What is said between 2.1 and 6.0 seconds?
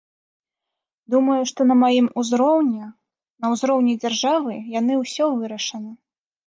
узроўні, на ўзроўні дзяржавы яны ўсё вырашаны.